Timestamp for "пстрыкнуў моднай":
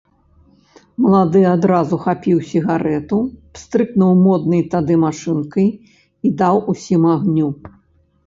3.57-4.63